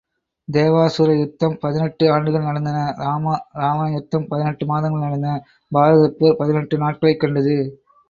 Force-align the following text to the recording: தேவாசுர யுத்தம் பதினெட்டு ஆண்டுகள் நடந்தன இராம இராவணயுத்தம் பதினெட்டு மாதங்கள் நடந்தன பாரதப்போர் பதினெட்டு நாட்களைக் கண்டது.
தேவாசுர 0.47 1.17
யுத்தம் 1.17 1.57
பதினெட்டு 1.59 2.11
ஆண்டுகள் 2.11 2.43
நடந்தன 2.43 2.95
இராம 2.97 3.35
இராவணயுத்தம் 3.53 4.27
பதினெட்டு 4.27 4.65
மாதங்கள் 4.65 5.07
நடந்தன 5.07 5.37
பாரதப்போர் 5.71 6.37
பதினெட்டு 6.37 6.77
நாட்களைக் 6.77 7.19
கண்டது. 7.19 7.57